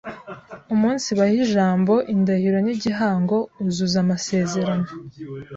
umunsibaha 0.73 1.33
ijambo, 1.45 1.93
indahiro 2.13 2.57
n’igihango 2.65 3.37
uzuza 3.65 3.97
amasezerano 4.05 4.87